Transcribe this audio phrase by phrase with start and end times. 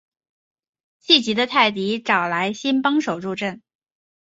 [0.97, 3.61] 气急的泰迪找来了新帮手助阵。